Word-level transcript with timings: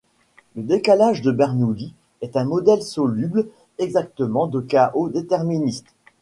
Le 0.55 0.63
décalage 0.63 1.21
de 1.21 1.31
Bernoulli 1.31 1.93
est 2.21 2.35
un 2.35 2.43
modèle 2.45 2.81
soluble 2.81 3.47
exactement 3.77 4.47
de 4.47 4.59
chaos 4.59 5.09
déterministe. 5.09 5.93